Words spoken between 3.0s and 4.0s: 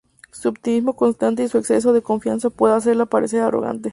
parecer arrogante.